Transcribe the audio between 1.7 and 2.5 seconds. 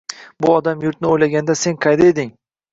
qayda eding?!